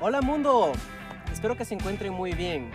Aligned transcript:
Hola 0.00 0.20
mundo, 0.20 0.70
espero 1.32 1.56
que 1.56 1.64
se 1.64 1.74
encuentren 1.74 2.12
muy 2.12 2.32
bien. 2.32 2.70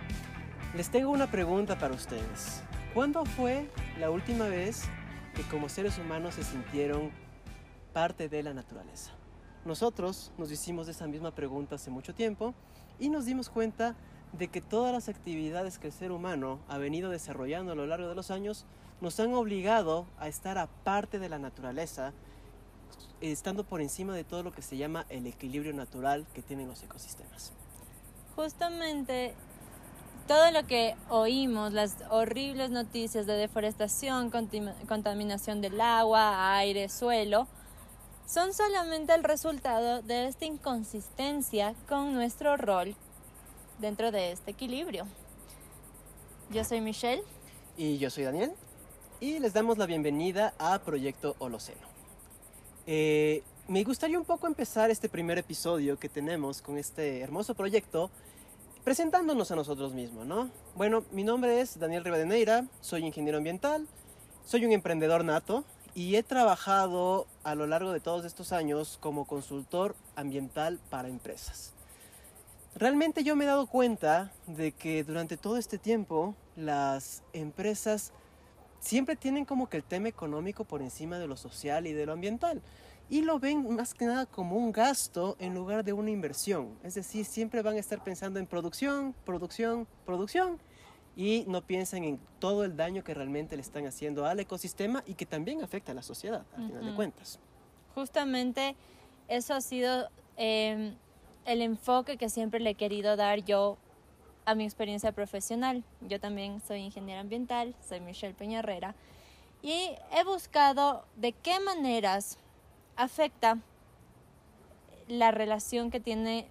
Les 0.76 0.90
tengo 0.92 1.10
una 1.10 1.32
pregunta 1.32 1.80
para 1.80 1.94
ustedes. 1.94 2.62
¿Cuándo 2.94 3.24
fue 3.24 3.70
la 3.98 4.12
última 4.12 4.50
vez 4.50 4.84
que 5.34 5.44
como 5.44 5.70
seres 5.70 5.98
humanos 5.98 6.36
se 6.36 6.44
sintieron 6.44 7.12
parte 7.94 8.28
de 8.28 8.44
la 8.44 8.54
naturaleza? 8.54 9.14
Nosotros 9.64 10.34
nos 10.38 10.52
hicimos 10.52 10.90
esa 10.90 11.08
misma 11.08 11.32
pregunta 11.32 11.76
hace 11.76 11.90
mucho 11.90 12.14
tiempo 12.14 12.54
y 13.00 13.08
nos 13.08 13.24
dimos 13.24 13.50
cuenta 13.50 13.96
de 14.34 14.50
que 14.50 14.60
todas 14.60 14.92
las 14.92 15.08
actividades 15.08 15.80
que 15.80 15.88
el 15.88 15.94
ser 15.94 16.12
humano 16.12 16.60
ha 16.68 16.78
venido 16.78 17.10
desarrollando 17.10 17.72
a 17.72 17.76
lo 17.76 17.88
largo 17.88 18.10
de 18.10 18.16
los 18.16 18.32
años 18.32 18.66
nos 19.00 19.18
han 19.22 19.34
obligado 19.34 20.08
a 20.20 20.28
estar 20.28 20.58
aparte 20.58 21.20
de 21.20 21.30
la 21.30 21.40
naturaleza, 21.40 22.12
estando 23.32 23.64
por 23.64 23.82
encima 23.82 24.16
de 24.16 24.24
todo 24.24 24.44
lo 24.44 24.52
que 24.52 24.62
se 24.62 24.78
llama 24.78 25.06
el 25.10 25.26
equilibrio 25.28 25.74
natural 25.74 26.26
que 26.34 26.42
tienen 26.42 26.68
los 26.68 26.84
ecosistemas. 26.84 27.54
Justamente 28.36 29.34
todo 30.28 30.52
lo 30.52 30.66
que 30.66 30.96
oímos, 31.10 31.74
las 31.74 31.98
horribles 32.10 32.70
noticias 32.70 33.26
de 33.26 33.34
deforestación, 33.34 34.32
contaminación 34.88 35.62
del 35.62 35.80
agua, 35.80 36.58
aire, 36.58 36.90
suelo, 36.90 37.48
son 38.26 38.54
solamente 38.54 39.14
el 39.14 39.24
resultado 39.24 40.02
de 40.02 40.28
esta 40.28 40.46
inconsistencia 40.46 41.76
con 41.90 42.14
nuestro 42.14 42.56
rol 42.58 42.96
dentro 43.80 44.12
de 44.12 44.32
este 44.32 44.52
equilibrio. 44.52 45.06
Yo 46.50 46.64
soy 46.64 46.82
Michelle. 46.82 47.24
Y 47.76 47.98
yo 47.98 48.10
soy 48.10 48.24
Daniel. 48.24 48.54
Y 49.20 49.40
les 49.40 49.54
damos 49.54 49.78
la 49.78 49.86
bienvenida 49.86 50.54
a 50.58 50.80
Proyecto 50.80 51.36
Holoceno. 51.40 51.94
Eh, 52.86 53.44
me 53.68 53.84
gustaría 53.84 54.20
un 54.20 54.26
poco 54.26 54.46
empezar 54.46 54.92
este 54.92 55.08
primer 55.08 55.38
episodio 55.38 55.98
que 55.98 56.10
tenemos 56.10 56.62
con 56.62 56.78
este 56.78 57.22
hermoso 57.22 57.56
proyecto 57.56 58.12
presentándonos 58.84 59.52
a 59.52 59.56
nosotros 59.56 59.94
mismos, 59.94 60.26
¿no? 60.26 60.50
Bueno, 60.76 61.06
mi 61.12 61.24
nombre 61.24 61.62
es 61.62 61.80
Daniel 61.80 62.04
Rivadeneira, 62.04 62.66
soy 62.82 63.06
ingeniero 63.06 63.38
ambiental, 63.38 63.88
soy 64.46 64.66
un 64.66 64.74
emprendedor 64.74 65.24
nato 65.24 65.64
y 65.96 66.18
he 66.18 66.24
trabajado 66.24 67.26
a 67.46 67.56
lo 67.56 67.68
largo 67.68 67.94
de 67.94 68.02
todos 68.02 68.26
estos 68.26 68.52
años 68.52 68.98
como 69.00 69.26
consultor 69.26 69.96
ambiental 70.18 70.82
para 70.90 71.08
empresas. 71.08 71.74
Realmente 72.76 73.24
yo 73.24 73.38
me 73.38 73.46
he 73.46 73.48
dado 73.48 73.68
cuenta 73.68 74.34
de 74.48 74.74
que 74.74 75.06
durante 75.06 75.38
todo 75.38 75.56
este 75.56 75.78
tiempo 75.78 76.36
las 76.58 77.24
empresas 77.32 78.12
siempre 78.84 79.16
tienen 79.16 79.46
como 79.46 79.70
que 79.70 79.78
el 79.78 79.84
tema 79.84 80.10
económico 80.10 80.66
por 80.66 80.82
encima 80.82 81.18
de 81.18 81.28
lo 81.28 81.38
social 81.38 81.88
y 81.88 81.94
de 81.94 82.06
lo 82.06 82.12
ambiental. 82.12 82.62
Y 83.10 83.22
lo 83.22 83.40
ven 83.40 83.76
más 83.76 83.94
que 83.94 84.06
nada 84.06 84.26
como 84.26 84.58
un 84.58 84.72
gasto 84.72 85.36
en 85.40 85.54
lugar 85.54 85.84
de 85.84 85.94
una 85.94 86.10
inversión. 86.10 86.78
Es 86.84 86.96
decir, 86.96 87.26
siempre 87.26 87.62
van 87.62 87.76
a 87.76 87.80
estar 87.80 88.04
pensando 88.04 88.40
en 88.40 88.46
producción, 88.46 89.16
producción, 89.26 89.88
producción 90.06 90.60
y 91.16 91.46
no 91.48 91.62
piensan 91.62 92.04
en 92.04 92.20
todo 92.40 92.66
el 92.66 92.76
daño 92.76 93.04
que 93.04 93.14
realmente 93.14 93.56
le 93.56 93.62
están 93.62 93.86
haciendo 93.86 94.26
al 94.26 94.40
ecosistema 94.40 95.04
y 95.06 95.14
que 95.14 95.26
también 95.26 95.64
afecta 95.64 95.92
a 95.92 95.96
la 95.96 96.02
sociedad, 96.02 96.46
al 96.58 96.68
final 96.68 96.86
de 96.86 96.96
cuentas. 96.96 97.40
Justamente 97.96 98.76
eso 99.28 99.54
ha 99.54 99.62
sido 99.62 100.10
em, 100.36 100.96
el 101.46 101.62
enfoque 101.62 102.18
que 102.18 102.30
siempre 102.30 102.60
le 102.60 102.72
he 102.72 102.76
querido 102.76 103.16
dar 103.16 103.46
yo 103.46 103.78
a 104.46 104.56
mi 104.56 104.64
experiencia 104.64 105.12
profesional. 105.12 105.84
Yo 106.02 106.20
también 106.20 106.62
soy 106.62 106.80
ingeniera 106.80 107.22
ambiental, 107.22 107.76
soy 107.88 108.00
Michelle 108.00 108.34
Peñarrera, 108.34 108.96
y 109.62 109.92
he 110.12 110.24
buscado 110.26 111.06
de 111.16 111.32
qué 111.32 111.60
maneras 111.60 112.38
afecta 112.96 113.60
la 115.08 115.32
relación 115.32 115.92
que 115.92 116.00
tiene 116.00 116.48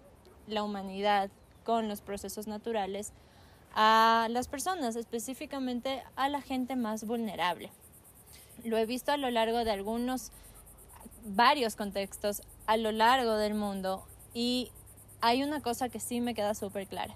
la 0.47 0.63
humanidad 0.63 1.31
con 1.65 1.89
los 1.89 2.01
procesos 2.01 2.47
naturales 2.47 3.13
a 3.75 4.27
las 4.31 4.49
personas, 4.49 4.97
específicamente 4.97 6.03
a 6.17 6.29
la 6.29 6.41
gente 6.41 6.77
más 6.77 7.05
vulnerable. 7.05 7.71
Lo 8.65 8.77
he 8.77 8.87
visto 8.87 9.13
a 9.13 9.17
lo 9.17 9.31
largo 9.31 9.65
de 9.65 9.71
algunos, 9.71 10.31
varios 11.25 11.77
contextos 11.77 12.43
a 12.67 12.77
lo 12.77 12.93
largo 12.93 13.37
del 13.37 13.55
mundo 13.55 14.05
y 14.35 14.71
hay 15.21 15.43
una 15.43 15.61
cosa 15.63 15.89
que 15.89 16.01
sí 16.01 16.21
me 16.21 16.35
queda 16.35 16.55
súper 16.55 16.87
clara. 16.87 17.15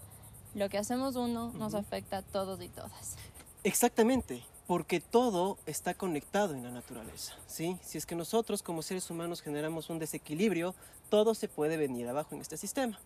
Lo 0.56 0.71
que 0.71 0.78
hacemos 0.78 1.17
uno 1.17 1.53
nos 1.53 1.75
afecta 1.75 2.17
a 2.17 2.22
todos 2.22 2.62
y 2.62 2.69
todas. 2.69 3.17
Exactamente, 3.62 4.43
porque 4.67 5.00
todo 5.00 5.59
está 5.67 5.93
conectado 5.93 6.55
en 6.55 6.62
la 6.62 6.71
naturaleza, 6.71 7.34
¿sí? 7.47 7.77
Si 7.83 7.99
es 7.99 8.06
que 8.06 8.15
nosotros 8.15 8.62
como 8.62 8.81
seres 8.81 9.11
humanos 9.11 9.43
generamos 9.43 9.91
un 9.91 9.99
desequilibrio, 9.99 10.75
todo 11.11 11.34
se 11.34 11.49
puede 11.49 11.77
venir 11.77 12.09
abajo 12.09 12.34
en 12.34 12.41
este 12.41 12.56
sistema. 12.56 12.99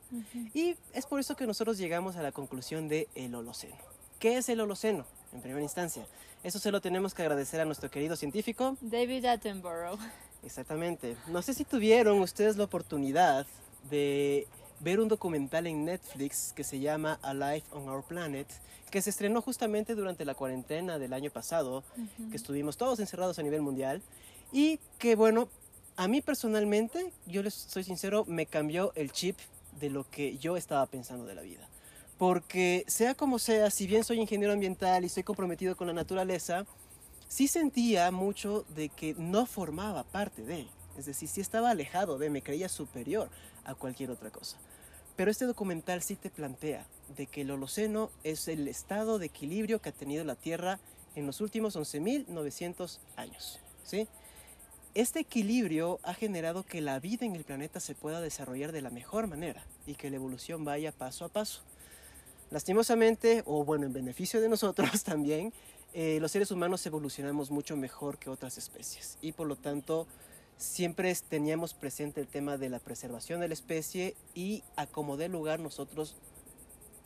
Y 0.54 0.76
es 0.92 1.06
por 1.06 1.18
eso 1.18 1.34
que 1.34 1.44
nosotros 1.44 1.76
llegamos 1.76 2.14
a 2.14 2.22
la 2.22 2.30
conclusión 2.30 2.86
de 2.86 3.08
el 3.16 3.34
Holoceno. 3.34 3.74
¿Qué 4.20 4.36
es 4.36 4.48
el 4.48 4.60
Holoceno? 4.60 5.04
En 5.32 5.40
primera 5.40 5.62
instancia, 5.62 6.06
eso 6.44 6.60
se 6.60 6.70
lo 6.70 6.80
tenemos 6.80 7.14
que 7.14 7.22
agradecer 7.22 7.60
a 7.60 7.64
nuestro 7.64 7.90
querido 7.90 8.14
científico 8.14 8.76
David 8.80 9.24
Attenborough. 9.24 9.98
Exactamente. 10.44 11.16
No 11.26 11.42
sé 11.42 11.54
si 11.54 11.64
tuvieron 11.64 12.20
ustedes 12.20 12.56
la 12.56 12.64
oportunidad 12.64 13.44
de 13.90 14.46
ver 14.80 14.98
un 14.98 15.08
documental 15.08 15.66
en 15.66 15.84
Netflix 15.84 16.52
que 16.54 16.64
se 16.64 16.80
llama 16.80 17.18
A 17.22 17.34
Life 17.34 17.66
on 17.72 17.88
Our 17.88 18.02
Planet, 18.02 18.48
que 18.90 19.02
se 19.02 19.10
estrenó 19.10 19.40
justamente 19.42 19.94
durante 19.94 20.24
la 20.24 20.34
cuarentena 20.34 20.98
del 20.98 21.12
año 21.12 21.30
pasado, 21.30 21.84
que 22.30 22.36
estuvimos 22.36 22.76
todos 22.76 22.98
encerrados 22.98 23.38
a 23.38 23.42
nivel 23.42 23.62
mundial, 23.62 24.02
y 24.52 24.78
que 24.98 25.14
bueno, 25.14 25.48
a 25.96 26.08
mí 26.08 26.22
personalmente, 26.22 27.12
yo 27.26 27.42
les 27.42 27.54
soy 27.54 27.84
sincero, 27.84 28.24
me 28.26 28.46
cambió 28.46 28.92
el 28.94 29.12
chip 29.12 29.36
de 29.78 29.90
lo 29.90 30.08
que 30.10 30.38
yo 30.38 30.56
estaba 30.56 30.86
pensando 30.86 31.26
de 31.26 31.34
la 31.34 31.42
vida. 31.42 31.68
Porque 32.18 32.84
sea 32.86 33.14
como 33.14 33.38
sea, 33.38 33.70
si 33.70 33.86
bien 33.86 34.04
soy 34.04 34.20
ingeniero 34.20 34.52
ambiental 34.52 35.02
y 35.02 35.06
estoy 35.06 35.22
comprometido 35.22 35.76
con 35.76 35.86
la 35.86 35.92
naturaleza, 35.92 36.66
sí 37.28 37.48
sentía 37.48 38.10
mucho 38.10 38.64
de 38.74 38.88
que 38.88 39.14
no 39.14 39.46
formaba 39.46 40.04
parte 40.04 40.42
de, 40.42 40.66
es 41.00 41.06
decir, 41.06 41.28
sí 41.28 41.40
estaba 41.40 41.70
alejado 41.70 42.18
de, 42.18 42.30
me 42.30 42.42
creía 42.42 42.68
superior 42.68 43.28
a 43.64 43.74
cualquier 43.74 44.10
otra 44.10 44.30
cosa. 44.30 44.56
Pero 45.16 45.30
este 45.30 45.46
documental 45.46 46.02
sí 46.02 46.16
te 46.16 46.30
plantea 46.30 46.86
de 47.16 47.26
que 47.26 47.42
el 47.42 47.50
Holoceno 47.50 48.10
es 48.22 48.48
el 48.48 48.68
estado 48.68 49.18
de 49.18 49.26
equilibrio 49.26 49.80
que 49.80 49.88
ha 49.88 49.92
tenido 49.92 50.24
la 50.24 50.36
Tierra 50.36 50.78
en 51.14 51.26
los 51.26 51.40
últimos 51.40 51.76
11.900 51.76 52.98
años. 53.16 53.60
¿sí? 53.84 54.08
Este 54.94 55.20
equilibrio 55.20 56.00
ha 56.02 56.14
generado 56.14 56.62
que 56.62 56.80
la 56.80 56.98
vida 57.00 57.26
en 57.26 57.36
el 57.36 57.44
planeta 57.44 57.80
se 57.80 57.94
pueda 57.94 58.20
desarrollar 58.20 58.72
de 58.72 58.82
la 58.82 58.90
mejor 58.90 59.26
manera 59.26 59.64
y 59.86 59.94
que 59.94 60.10
la 60.10 60.16
evolución 60.16 60.64
vaya 60.64 60.92
paso 60.92 61.24
a 61.24 61.28
paso. 61.28 61.62
Lastimosamente, 62.50 63.42
o 63.46 63.64
bueno, 63.64 63.86
en 63.86 63.92
beneficio 63.92 64.40
de 64.40 64.48
nosotros 64.48 65.04
también, 65.04 65.52
eh, 65.92 66.18
los 66.20 66.32
seres 66.32 66.50
humanos 66.50 66.84
evolucionamos 66.86 67.50
mucho 67.50 67.76
mejor 67.76 68.18
que 68.18 68.30
otras 68.30 68.58
especies 68.58 69.18
y 69.20 69.32
por 69.32 69.48
lo 69.48 69.56
tanto 69.56 70.06
siempre 70.60 71.14
teníamos 71.26 71.72
presente 71.72 72.20
el 72.20 72.28
tema 72.28 72.58
de 72.58 72.68
la 72.68 72.78
preservación 72.78 73.40
de 73.40 73.48
la 73.48 73.54
especie 73.54 74.14
y 74.34 74.62
a 74.76 74.86
como 74.86 75.16
dé 75.16 75.28
lugar 75.28 75.58
nosotros 75.58 76.16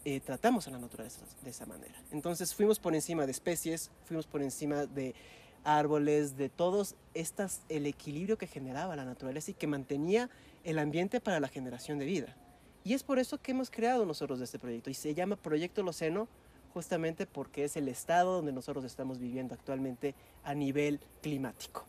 eh, 0.04 0.20
tratamos 0.20 0.66
a 0.66 0.72
la 0.72 0.78
naturaleza 0.78 1.20
de 1.42 1.50
esa 1.50 1.64
manera. 1.64 1.94
Entonces 2.10 2.52
fuimos 2.52 2.80
por 2.80 2.94
encima 2.94 3.26
de 3.26 3.32
especies, 3.32 3.92
fuimos 4.06 4.26
por 4.26 4.42
encima 4.42 4.86
de 4.86 5.14
árboles, 5.62 6.36
de 6.36 6.48
todos 6.48 6.96
estas, 7.14 7.62
el 7.68 7.86
equilibrio 7.86 8.36
que 8.36 8.48
generaba 8.48 8.96
la 8.96 9.04
naturaleza 9.04 9.52
y 9.52 9.54
que 9.54 9.68
mantenía 9.68 10.28
el 10.64 10.80
ambiente 10.80 11.20
para 11.20 11.38
la 11.38 11.48
generación 11.48 11.98
de 12.00 12.06
vida. 12.06 12.36
Y 12.82 12.92
es 12.92 13.04
por 13.04 13.20
eso 13.20 13.40
que 13.40 13.52
hemos 13.52 13.70
creado 13.70 14.04
nosotros 14.04 14.40
este 14.40 14.58
proyecto 14.58 14.90
y 14.90 14.94
se 14.94 15.14
llama 15.14 15.36
Proyecto 15.36 15.84
Loceno 15.84 16.28
justamente 16.74 17.24
porque 17.24 17.64
es 17.64 17.76
el 17.76 17.86
estado 17.86 18.34
donde 18.34 18.52
nosotros 18.52 18.84
estamos 18.84 19.20
viviendo 19.20 19.54
actualmente 19.54 20.16
a 20.42 20.54
nivel 20.54 20.98
climático. 21.22 21.86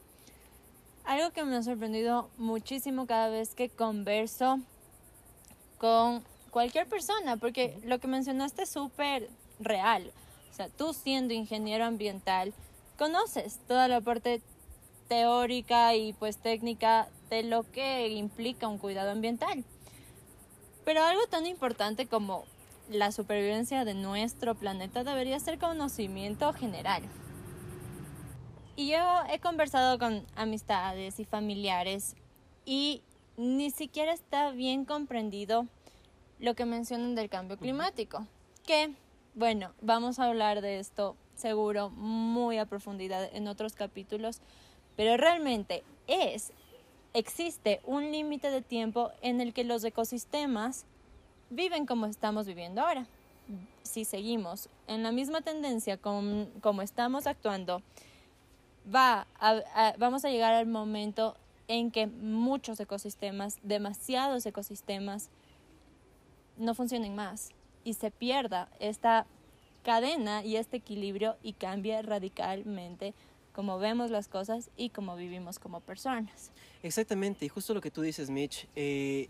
Algo 1.06 1.32
que 1.32 1.44
me 1.44 1.56
ha 1.56 1.62
sorprendido 1.62 2.30
muchísimo 2.38 3.06
cada 3.06 3.30
vez 3.30 3.54
que 3.54 3.70
converso 3.70 4.60
con 5.78 6.24
cualquier 6.50 6.88
persona, 6.88 7.38
porque 7.38 7.78
lo 7.86 8.00
que 8.00 8.08
mencionaste 8.08 8.64
es 8.64 8.70
súper 8.70 9.30
real. 9.60 10.12
O 10.52 10.54
sea, 10.56 10.68
tú 10.70 10.94
siendo 10.94 11.34
ingeniero 11.34 11.86
ambiental, 11.86 12.54
conoces 12.98 13.60
toda 13.68 13.88
la 13.88 14.02
parte 14.02 14.42
teórica 15.08 15.94
y 15.94 16.14
pues 16.14 16.38
técnica 16.38 17.08
de 17.30 17.44
lo 17.44 17.70
que 17.72 18.08
implica 18.08 18.68
un 18.68 18.80
cuidado 18.80 19.12
ambiental. 19.12 19.64
Pero 20.86 21.04
algo 21.04 21.28
tan 21.28 21.46
importante 21.46 22.08
como 22.08 22.46
la 22.90 23.12
supervivencia 23.12 23.86
de 23.86 23.94
nuestro 23.94 24.56
planeta 24.56 25.04
debería 25.04 25.40
ser 25.40 25.60
conocimiento 25.60 26.52
general. 26.54 27.04
Y 28.78 28.90
yo 28.90 28.98
he 29.30 29.40
conversado 29.40 29.98
con 29.98 30.26
amistades 30.36 31.20
y 31.22 31.26
familiares 31.26 32.16
y 32.66 33.02
ni 33.38 33.72
siquiera 33.72 34.12
está 34.12 34.52
bien 34.52 34.84
comprendido 34.84 35.66
lo 36.40 36.56
que 36.56 36.66
mencionan 36.66 37.16
del 37.16 37.30
cambio 37.30 37.58
climático. 37.58 38.28
Que, 38.66 38.94
bueno, 39.34 39.72
vamos 39.82 40.20
a 40.20 40.26
hablar 40.26 40.62
de 40.62 40.80
esto 40.80 41.16
seguro 41.36 41.90
muy 41.90 42.58
a 42.58 42.66
profundidad 42.66 43.30
en 43.34 43.48
otros 43.48 43.74
capítulos, 43.74 44.42
pero 44.98 45.16
realmente 45.16 45.84
es, 46.08 46.52
existe 47.14 47.80
un 47.86 48.12
límite 48.12 48.50
de 48.50 48.62
tiempo 48.62 49.12
en 49.22 49.40
el 49.40 49.54
que 49.54 49.64
los 49.64 49.86
ecosistemas 49.86 50.86
viven 51.50 51.86
como 51.86 52.08
estamos 52.08 52.46
viviendo 52.46 52.82
ahora. 52.82 53.06
Si 53.84 54.04
seguimos 54.04 54.68
en 54.88 55.04
la 55.04 55.12
misma 55.12 55.42
tendencia 55.42 55.98
con, 55.98 56.50
como 56.62 56.82
estamos 56.82 57.28
actuando, 57.28 57.82
va 58.94 59.28
vamos 59.98 60.26
a 60.26 60.30
llegar 60.30 60.54
al 60.54 60.68
momento 60.68 61.36
en 61.68 61.92
que 61.92 62.08
muchos 62.08 62.80
ecosistemas, 62.80 63.58
demasiados 63.64 64.46
ecosistemas, 64.46 65.30
no 66.58 66.74
funcionen 66.74 67.16
más 67.16 67.50
y 67.84 67.94
se 67.94 68.12
pierda 68.12 68.70
esta 68.80 69.26
cadena 69.84 70.44
y 70.44 70.58
este 70.58 70.78
equilibrio 70.78 71.38
y 71.44 71.54
cambie 71.54 72.02
radicalmente 72.02 73.14
como 73.54 73.80
vemos 73.80 74.12
las 74.12 74.28
cosas 74.28 74.70
y 74.76 74.90
como 74.90 75.16
vivimos 75.16 75.60
como 75.60 75.80
personas. 75.80 76.52
Exactamente, 76.84 77.46
y 77.46 77.50
justo 77.50 77.74
lo 77.74 77.82
que 77.82 77.90
tú 77.90 78.02
dices, 78.02 78.30
Mitch, 78.30 78.68
eh, 78.76 79.30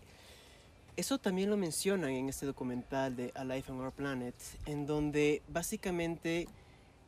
eso 0.96 1.18
también 1.18 1.48
lo 1.48 1.56
mencionan 1.56 2.10
en 2.10 2.28
este 2.28 2.44
documental 2.44 3.14
de 3.14 3.30
A 3.34 3.44
Life 3.44 3.70
on 3.70 3.80
Our 3.80 3.92
Planet, 3.92 4.34
en 4.64 4.86
donde 4.86 5.42
básicamente 5.48 6.48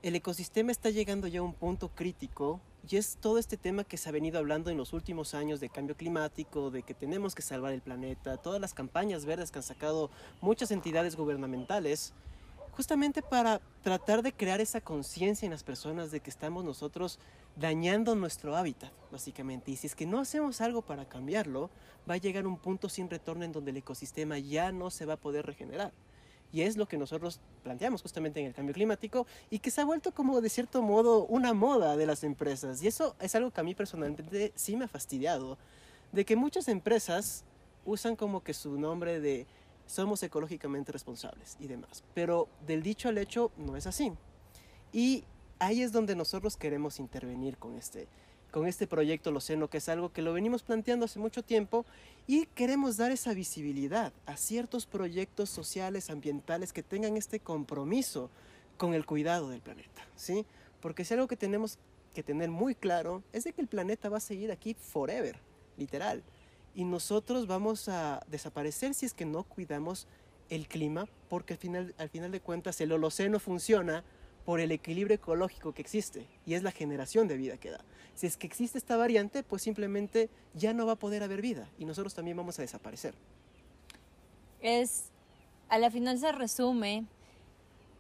el 0.03 0.15
ecosistema 0.15 0.71
está 0.71 0.91
llegando 0.91 1.27
ya 1.27 1.41
a 1.41 1.43
un 1.43 1.55
punto 1.55 1.89
crítico 1.89 2.61
y 2.89 2.97
es 2.97 3.17
todo 3.21 3.39
este 3.39 3.57
tema 3.57 3.85
que 3.85 3.97
se 3.97 4.09
ha 4.09 4.13
venido 4.13 4.39
hablando 4.39 4.71
en 4.71 4.77
los 4.77 4.93
últimos 4.93 5.35
años 5.35 5.59
de 5.61 5.69
cambio 5.69 5.97
climático, 5.97 6.71
de 6.71 6.83
que 6.83 6.95
tenemos 6.95 7.35
que 7.35 7.43
salvar 7.43 7.73
el 7.73 7.83
planeta, 7.83 8.37
todas 8.37 8.61
las 8.61 8.75
campañas 8.75 9.25
verdes 9.25 9.51
que 9.51 9.59
han 9.59 9.65
sacado 9.65 10.11
muchas 10.41 10.71
entidades 10.71 11.17
gubernamentales, 11.17 12.13
justamente 12.73 13.23
para 13.23 13.61
tratar 13.83 14.23
de 14.23 14.33
crear 14.33 14.61
esa 14.61 14.81
conciencia 14.81 15.47
en 15.47 15.53
las 15.53 15.65
personas 15.65 16.13
de 16.13 16.21
que 16.21 16.31
estamos 16.31 16.65
nosotros 16.65 17.19
dañando 17.57 18.15
nuestro 18.15 18.57
hábitat, 18.57 18.93
básicamente. 19.11 19.73
Y 19.73 19.77
si 19.77 19.89
es 19.89 19.97
que 19.97 20.07
no 20.07 20.21
hacemos 20.21 20.61
algo 20.61 20.81
para 20.81 21.09
cambiarlo, 21.09 21.71
va 22.09 22.15
a 22.15 22.19
llegar 22.19 22.47
un 22.47 22.57
punto 22.57 22.89
sin 22.89 23.11
retorno 23.11 23.45
en 23.45 23.53
donde 23.53 23.73
el 23.73 23.79
ecosistema 23.79 24.39
ya 24.39 24.71
no 24.71 24.91
se 24.91 25.07
va 25.07 25.15
a 25.15 25.21
poder 25.21 25.45
regenerar. 25.45 25.93
Y 26.53 26.63
es 26.63 26.77
lo 26.77 26.87
que 26.87 26.97
nosotros 26.97 27.41
planteamos 27.63 28.03
justamente 28.03 28.41
en 28.41 28.47
el 28.47 28.55
cambio 28.55 28.75
climático 28.75 29.27
y 29.51 29.59
que 29.59 29.71
se 29.71 29.81
ha 29.81 29.85
vuelto 29.85 30.13
como 30.13 30.41
de 30.41 30.49
cierto 30.49 30.83
modo 30.83 31.27
una 31.27 31.53
moda 31.53 31.97
de 31.97 32.07
las 32.07 32.25
empresas. 32.25 32.83
Y 32.83 32.89
eso 32.89 33.15
es 33.21 33.35
algo 33.35 33.51
que 33.51 33.61
a 33.61 33.65
mí 33.65 33.75
personalmente 33.75 34.53
sí 34.55 34.77
me 34.77 34.87
ha 34.87 34.89
fastidiado, 34.89 35.59
de 36.13 36.25
que 36.25 36.37
muchas 36.37 36.69
empresas 36.69 37.45
usan 37.85 38.17
como 38.17 38.43
que 38.43 38.55
su 38.55 38.79
nombre 38.79 39.21
de 39.21 39.47
somos 39.87 40.23
ecológicamente 40.23 40.93
responsables 40.93 41.57
y 41.59 41.67
demás. 41.67 42.05
Pero 42.15 42.49
del 42.67 42.83
dicho 42.83 43.09
al 43.09 43.19
hecho 43.19 43.51
no 43.57 43.77
es 43.77 43.87
así. 43.87 44.13
Y 44.93 45.25
ahí 45.59 45.83
es 45.83 45.93
donde 45.93 46.15
nosotros 46.15 46.57
queremos 46.57 46.99
intervenir 46.99 47.57
con 47.57 47.75
este, 47.75 48.07
con 48.51 48.67
este 48.67 48.87
proyecto 48.87 49.31
Loceno, 49.31 49.69
que 49.69 49.79
es 49.79 49.89
algo 49.89 50.13
que 50.13 50.23
lo 50.23 50.33
venimos 50.33 50.63
planteando 50.63 51.05
hace 51.05 51.19
mucho 51.19 51.43
tiempo 51.43 51.85
y 52.27 52.47
queremos 52.47 52.97
dar 52.97 53.13
esa 53.13 53.35
visibilidad 53.35 54.13
a 54.27 54.37
ciertos 54.37 54.87
proyectos 54.87 55.51
sociales, 55.51 56.11
ambientales 56.11 56.73
que 56.73 56.83
tengan 56.83 57.17
este 57.17 57.41
compromiso 57.41 58.31
con 58.77 58.95
el 58.95 59.07
cuidado 59.07 59.51
del 59.51 59.61
planeta, 59.61 60.07
¿sí? 60.17 60.47
Porque 60.81 61.05
si 61.05 61.15
algo 61.15 61.29
que 61.29 61.37
tenemos 61.37 61.79
que 62.15 62.23
tener 62.23 62.51
muy 62.51 62.75
claro 62.75 63.23
es 63.33 63.45
de 63.45 63.53
que 63.53 63.61
el 63.61 63.69
planeta 63.69 64.09
va 64.09 64.19
a 64.19 64.21
seguir 64.21 64.51
aquí 64.51 64.75
forever, 64.75 65.39
literal 65.77 66.23
y 66.75 66.85
nosotros 66.85 67.47
vamos 67.47 67.89
a 67.89 68.25
desaparecer 68.29 68.95
si 68.95 69.05
es 69.07 69.15
que 69.15 69.25
no 69.25 69.43
cuidamos 69.43 70.07
el 70.49 70.69
clima, 70.69 71.07
porque 71.29 71.55
al 71.55 71.59
final, 71.59 71.95
al 71.99 72.09
final 72.09 72.31
de 72.31 72.41
cuentas 72.41 72.81
el 72.81 72.93
Holoceno 72.93 73.41
funciona 73.41 74.05
por 74.49 74.61
el 74.61 74.73
equilibrio 74.73 75.15
ecológico 75.15 75.75
que 75.75 75.83
existe 75.83 76.27
y 76.47 76.55
es 76.55 76.63
la 76.63 76.71
generación 76.71 77.29
de 77.29 77.37
vida 77.37 77.59
que 77.59 77.71
da. 77.71 77.85
Si 78.15 78.27
es 78.27 78.39
que 78.39 78.47
existe 78.47 78.79
esta 78.79 78.97
variante, 78.97 79.43
pues 79.43 79.61
simplemente 79.61 80.31
ya 80.55 80.73
no 80.73 80.87
va 80.87 80.93
a 80.93 80.97
poder 80.97 81.23
haber 81.23 81.43
vida 81.43 81.69
y 81.79 81.85
nosotros 81.85 82.15
también 82.15 82.39
vamos 82.39 82.59
a 82.59 82.63
desaparecer. 82.63 83.15
Es, 84.63 85.11
a 85.69 85.77
la 85.77 85.91
final 85.91 86.19
se 86.19 86.33
resume 86.33 87.05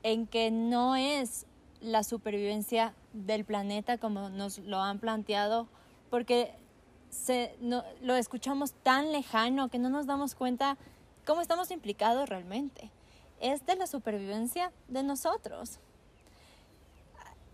en 0.03 0.27
que 0.27 0.51
no 0.51 0.97
es 0.97 1.45
la 1.83 2.03
supervivencia 2.03 2.95
del 3.13 3.45
planeta 3.45 3.99
como 3.99 4.31
nos 4.31 4.57
lo 4.61 4.81
han 4.81 5.01
planteado, 5.01 5.69
porque 6.09 6.55
se, 7.11 7.57
no, 7.61 7.85
lo 8.01 8.17
escuchamos 8.17 8.73
tan 8.73 9.13
lejano 9.13 9.69
que 9.69 9.79
no 9.79 9.91
nos 9.91 10.07
damos 10.07 10.35
cuenta 10.35 10.79
cómo 11.27 11.43
estamos 11.43 11.71
implicados 11.71 12.27
realmente. 12.27 12.91
Es 13.39 13.67
de 13.67 13.77
la 13.77 13.87
supervivencia 13.87 14.73
de 14.89 15.03
nosotros. 15.03 15.79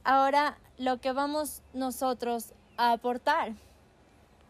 Ahora, 0.05 0.59
lo 0.77 1.01
que 1.01 1.13
vamos 1.13 1.63
nosotros 1.73 2.53
a 2.77 2.93
aportar 2.93 3.55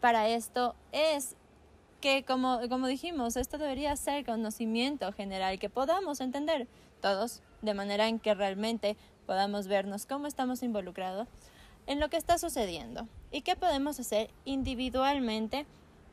para 0.01 0.27
esto 0.27 0.75
es 0.91 1.35
que, 2.01 2.25
como, 2.25 2.59
como 2.67 2.87
dijimos, 2.87 3.37
esto 3.37 3.57
debería 3.57 3.95
ser 3.95 4.25
conocimiento 4.25 5.13
general, 5.13 5.57
que 5.57 5.69
podamos 5.69 6.19
entender 6.19 6.67
todos, 7.01 7.41
de 7.61 7.73
manera 7.73 8.09
en 8.09 8.19
que 8.19 8.33
realmente 8.33 8.97
podamos 9.25 9.67
vernos 9.67 10.05
cómo 10.05 10.27
estamos 10.27 10.61
involucrados 10.61 11.29
en 11.87 12.01
lo 12.01 12.09
que 12.09 12.17
está 12.17 12.37
sucediendo 12.37 13.07
y 13.31 13.41
qué 13.41 13.55
podemos 13.55 13.97
hacer 13.97 14.29
individualmente 14.43 15.65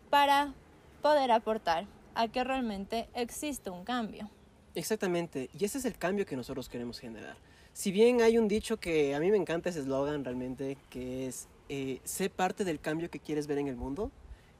para 0.08 0.54
poder 1.02 1.32
aportar 1.32 1.86
a 2.14 2.28
que 2.28 2.44
realmente 2.44 3.08
existe 3.14 3.70
un 3.70 3.84
cambio. 3.84 4.30
Exactamente, 4.76 5.50
y 5.58 5.64
ese 5.64 5.78
es 5.78 5.84
el 5.84 5.98
cambio 5.98 6.26
que 6.26 6.36
nosotros 6.36 6.68
queremos 6.68 7.00
generar. 7.00 7.36
Si 7.72 7.90
bien 7.90 8.20
hay 8.20 8.36
un 8.36 8.48
dicho 8.48 8.78
que 8.78 9.14
a 9.14 9.20
mí 9.20 9.30
me 9.30 9.36
encanta 9.36 9.70
ese 9.70 9.80
eslogan 9.80 10.24
realmente, 10.24 10.76
que 10.90 11.26
es 11.26 11.48
eh, 11.68 12.00
sé 12.04 12.28
parte 12.28 12.64
del 12.64 12.80
cambio 12.80 13.10
que 13.10 13.18
quieres 13.18 13.46
ver 13.46 13.58
en 13.58 13.68
el 13.68 13.76
mundo, 13.76 14.10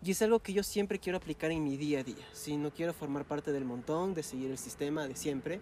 y 0.02 0.12
es 0.12 0.22
algo 0.22 0.40
que 0.40 0.52
yo 0.52 0.62
siempre 0.62 0.98
quiero 0.98 1.18
aplicar 1.18 1.50
en 1.52 1.62
mi 1.62 1.76
día 1.76 2.00
a 2.00 2.02
día. 2.02 2.26
Si 2.32 2.56
no 2.56 2.72
quiero 2.72 2.94
formar 2.94 3.24
parte 3.24 3.52
del 3.52 3.64
montón, 3.64 4.14
de 4.14 4.22
seguir 4.22 4.50
el 4.50 4.58
sistema 4.58 5.06
de 5.06 5.14
siempre, 5.14 5.60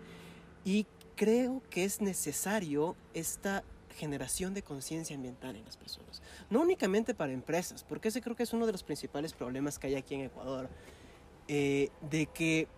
y 0.65 0.87
creo 1.17 1.61
que 1.71 1.85
es 1.85 2.01
necesario 2.01 2.95
esta 3.15 3.65
generación 3.97 4.55
de 4.55 4.63
conciencia 4.63 5.17
ambiental 5.17 5.57
en 5.57 5.65
las 5.65 5.77
personas. 5.77 6.23
No 6.49 6.61
únicamente 6.63 7.15
para 7.15 7.33
empresas, 7.33 7.85
porque 7.85 8.09
ese 8.09 8.23
creo 8.23 8.37
que 8.37 8.45
es 8.45 8.53
uno 8.53 8.65
de 8.65 8.73
los 8.73 8.85
principales 8.85 9.33
problemas 9.33 9.79
que 9.79 9.89
hay 9.89 9.97
aquí 9.97 10.15
en 10.15 10.23
Ecuador, 10.23 10.71
eh, 11.49 11.91
de 12.09 12.27
que 12.27 12.69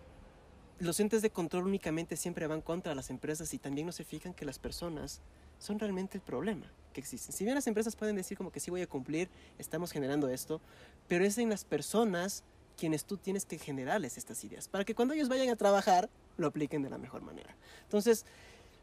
los 0.79 0.99
entes 0.99 1.21
de 1.21 1.29
control 1.29 1.65
únicamente 1.65 2.17
siempre 2.17 2.47
van 2.47 2.61
contra 2.61 2.95
las 2.95 3.09
empresas 3.09 3.53
y 3.53 3.59
también 3.59 3.87
no 3.87 3.93
se 3.93 4.03
fijan 4.03 4.33
que 4.33 4.45
las 4.45 4.59
personas 4.59 5.21
son 5.59 5.79
realmente 5.79 6.17
el 6.17 6.23
problema 6.23 6.71
que 6.93 7.01
existe. 7.01 7.31
Si 7.31 7.43
bien 7.43 7.55
las 7.55 7.67
empresas 7.67 7.95
pueden 7.95 8.15
decir 8.15 8.37
como 8.37 8.51
que 8.51 8.59
sí 8.59 8.69
voy 8.71 8.81
a 8.81 8.87
cumplir, 8.87 9.29
estamos 9.57 9.91
generando 9.91 10.27
esto, 10.29 10.61
pero 11.07 11.25
es 11.25 11.37
en 11.37 11.49
las 11.49 11.63
personas 11.63 12.43
quienes 12.77 13.05
tú 13.05 13.17
tienes 13.17 13.45
que 13.45 13.57
generarles 13.57 14.17
estas 14.17 14.43
ideas, 14.43 14.67
para 14.67 14.83
que 14.83 14.95
cuando 14.95 15.13
ellos 15.13 15.29
vayan 15.29 15.49
a 15.49 15.55
trabajar 15.55 16.09
lo 16.37 16.47
apliquen 16.47 16.81
de 16.81 16.89
la 16.89 16.97
mejor 16.97 17.21
manera. 17.21 17.55
Entonces, 17.83 18.25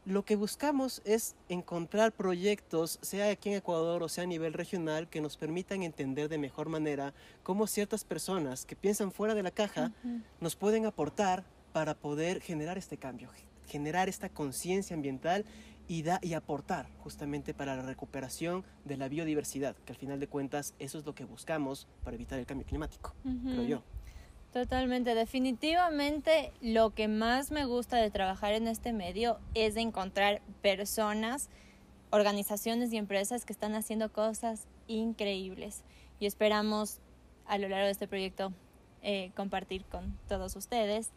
lo 0.05 0.25
que 0.25 0.35
buscamos 0.35 1.01
es 1.05 1.35
encontrar 1.47 2.11
proyectos, 2.11 2.97
sea 3.01 3.29
aquí 3.29 3.49
en 3.49 3.55
Ecuador 3.55 4.01
o 4.01 4.09
sea 4.09 4.23
a 4.23 4.27
nivel 4.27 4.53
regional, 4.53 5.07
que 5.07 5.21
nos 5.21 5.37
permitan 5.37 5.83
entender 5.83 6.27
de 6.29 6.39
mejor 6.39 6.69
manera 6.69 7.13
cómo 7.43 7.67
ciertas 7.67 8.03
personas 8.03 8.65
que 8.65 8.75
piensan 8.75 9.11
fuera 9.11 9.35
de 9.35 9.43
la 9.43 9.51
caja 9.51 9.91
nos 10.39 10.55
pueden 10.55 10.87
aportar 10.87 11.43
para 11.71 11.95
poder 11.95 12.41
generar 12.41 12.77
este 12.77 12.97
cambio, 12.97 13.29
generar 13.67 14.09
esta 14.09 14.29
conciencia 14.29 14.95
ambiental 14.95 15.45
y, 15.87 16.03
da, 16.03 16.19
y 16.21 16.33
aportar 16.33 16.87
justamente 16.99 17.53
para 17.53 17.75
la 17.75 17.83
recuperación 17.83 18.63
de 18.85 18.97
la 18.97 19.07
biodiversidad, 19.09 19.75
que 19.85 19.93
al 19.93 19.99
final 19.99 20.19
de 20.19 20.27
cuentas 20.27 20.73
eso 20.79 20.97
es 20.97 21.05
lo 21.05 21.15
que 21.15 21.25
buscamos 21.25 21.87
para 22.03 22.15
evitar 22.15 22.39
el 22.39 22.45
cambio 22.45 22.65
climático, 22.65 23.13
creo 23.23 23.63
yo. 23.63 23.83
Totalmente, 24.53 25.15
definitivamente 25.15 26.51
lo 26.61 26.89
que 26.89 27.07
más 27.07 27.51
me 27.51 27.65
gusta 27.65 27.97
de 27.97 28.11
trabajar 28.11 28.53
en 28.53 28.67
este 28.67 28.91
medio 28.91 29.39
es 29.53 29.75
de 29.75 29.81
encontrar 29.81 30.41
personas, 30.61 31.49
organizaciones 32.09 32.91
y 32.91 32.97
empresas 32.97 33.45
que 33.45 33.53
están 33.53 33.75
haciendo 33.75 34.11
cosas 34.11 34.67
increíbles 34.87 35.83
y 36.19 36.25
esperamos 36.25 36.99
a 37.47 37.57
lo 37.57 37.69
largo 37.69 37.85
de 37.85 37.91
este 37.91 38.09
proyecto 38.09 38.51
eh, 39.03 39.31
compartir 39.35 39.85
con 39.85 40.17
todos 40.27 40.55
ustedes 40.57 41.11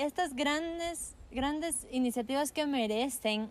estas 0.00 0.34
grandes, 0.34 1.14
grandes 1.30 1.86
iniciativas 1.90 2.52
que 2.52 2.66
merecen 2.66 3.50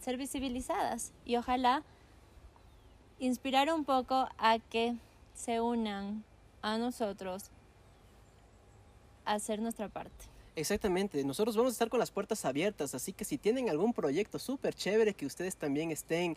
ser 0.00 0.16
visibilizadas 0.16 1.12
y 1.26 1.36
ojalá 1.36 1.82
inspirar 3.18 3.72
un 3.72 3.84
poco 3.84 4.28
a 4.38 4.58
que 4.70 4.94
se 5.34 5.60
unan 5.60 6.24
a 6.62 6.78
nosotros 6.78 7.50
hacer 9.26 9.60
nuestra 9.60 9.88
parte. 9.88 10.24
Exactamente, 10.56 11.22
nosotros 11.22 11.56
vamos 11.56 11.72
a 11.72 11.74
estar 11.74 11.90
con 11.90 12.00
las 12.00 12.10
puertas 12.10 12.44
abiertas, 12.44 12.94
así 12.94 13.12
que 13.12 13.24
si 13.24 13.38
tienen 13.38 13.68
algún 13.68 13.92
proyecto 13.92 14.38
súper 14.38 14.74
chévere 14.74 15.14
que 15.14 15.26
ustedes 15.26 15.56
también 15.56 15.90
estén 15.90 16.36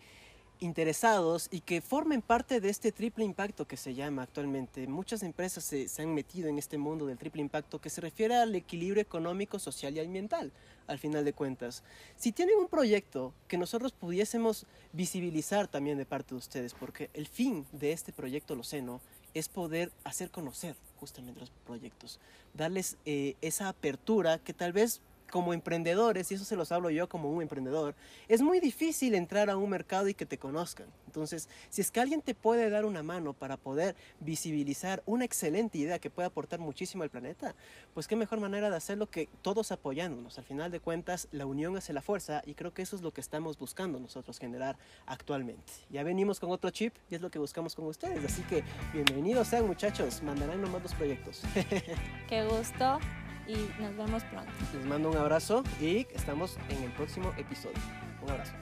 interesados 0.60 1.48
y 1.51 1.62
que 1.62 1.81
formen 1.81 2.22
parte 2.22 2.60
de 2.60 2.69
este 2.69 2.91
triple 2.91 3.25
impacto 3.25 3.65
que 3.67 3.77
se 3.77 3.93
llama 3.93 4.24
actualmente. 4.24 4.88
Muchas 4.88 5.24
empresas 5.24 5.63
se, 5.63 5.88
han 6.01 6.13
metido 6.13 6.48
en 6.48 6.57
este 6.57 6.77
mundo 6.77 7.05
del 7.05 7.17
triple 7.17 7.41
impacto 7.41 7.79
que 7.79 7.89
se 7.89 8.01
refiere 8.01 8.36
al 8.36 8.55
equilibrio 8.55 9.01
económico, 9.01 9.60
social 9.60 9.95
y 9.95 10.00
ambiental, 10.00 10.51
al 10.88 11.00
final 11.00 11.25
de 11.25 11.33
cuentas. 11.33 11.83
Si 12.15 12.31
tienen 12.31 12.57
un 12.57 12.67
proyecto 12.67 13.33
que 13.48 13.57
nosotros 13.57 13.91
pudiésemos 13.91 14.65
visibilizar 14.91 15.67
también 15.67 15.98
de 15.98 16.05
parte 16.05 16.36
de 16.36 16.39
ustedes, 16.39 16.74
porque 16.74 17.10
el 17.13 17.27
fin 17.27 17.65
de 17.72 17.91
este 17.91 18.13
proyecto 18.13 18.55
Loceno 18.55 19.01
es 19.33 19.50
poder 19.50 19.91
hacer 20.03 20.29
conocer 20.29 20.75
justamente 21.00 21.39
los 21.39 21.50
proyectos, 21.65 22.19
darles 22.53 22.98
eh, 23.05 23.36
esa 23.41 23.67
apertura 23.67 24.39
que 24.39 24.53
tal 24.53 24.74
vez 24.74 25.01
como 25.33 25.51
emprendedores, 25.51 26.31
y 26.31 26.35
eso 26.35 26.45
se 26.45 26.55
los 26.55 26.71
hablo 26.71 26.91
yo 26.91 27.09
como 27.09 27.31
un 27.31 27.41
emprendedor, 27.41 27.95
es 28.27 28.43
muy 28.43 28.59
difícil 28.59 29.15
entrar 29.15 29.49
a 29.49 29.57
un 29.57 29.67
mercado 29.67 30.07
y 30.07 30.13
que 30.13 30.27
te 30.27 30.37
conozcan. 30.37 30.85
Entonces, 31.07 31.49
si 31.71 31.81
es 31.81 31.89
que 31.89 31.99
alguien 31.99 32.21
te 32.21 32.35
puede 32.35 32.69
dar 32.69 32.85
una 32.85 33.01
mano 33.01 33.33
para 33.33 33.57
poder 33.57 33.95
visibilizar 34.19 35.01
una 35.07 35.25
excelente 35.25 35.79
idea 35.79 35.97
que 35.97 36.11
puede 36.11 36.27
aportar 36.27 36.59
muchísimo 36.59 37.01
al 37.01 37.09
planeta, 37.09 37.55
pues 37.95 38.07
qué 38.07 38.15
mejor 38.15 38.41
manera 38.41 38.69
de 38.69 38.75
hacerlo 38.75 39.09
que 39.09 39.27
todos 39.41 39.71
apoyándonos. 39.71 40.37
Al 40.37 40.43
final 40.43 40.69
de 40.69 40.79
cuentas, 40.79 41.27
la 41.31 41.47
unión 41.47 41.75
hace 41.77 41.93
la 41.93 42.03
fuerza 42.03 42.43
y 42.45 42.53
creo 42.53 42.71
que 42.71 42.83
eso 42.83 42.95
es 42.95 43.01
lo 43.01 43.11
que 43.11 43.21
estamos 43.21 43.57
buscando 43.57 43.99
nosotros 43.99 44.37
generar 44.37 44.77
actualmente. 45.07 45.73
Ya 45.89 46.03
venimos 46.03 46.39
con 46.39 46.51
otro 46.51 46.69
chip 46.69 46.93
y 47.09 47.15
es 47.15 47.21
lo 47.21 47.31
que 47.31 47.39
buscamos 47.39 47.73
con 47.73 47.85
ustedes. 47.87 48.23
Así 48.23 48.43
que 48.43 48.63
bienvenidos 48.93 49.47
sean 49.47 49.65
muchachos, 49.65 50.21
mandarán 50.21 50.61
nomás 50.61 50.83
los 50.83 50.93
proyectos. 50.93 51.41
Qué 52.29 52.45
gusto 52.45 52.99
y 53.47 53.55
nos 53.81 53.95
vemos 53.95 54.23
pronto. 54.25 54.51
Les 54.73 54.85
mando 54.85 55.09
un 55.12 55.17
abrazo 55.17 55.63
y 55.81 56.07
estamos 56.13 56.57
en 56.69 56.83
el 56.83 56.91
próximo 56.91 57.33
episodio. 57.38 57.77
Un 58.21 58.31
abrazo. 58.31 58.53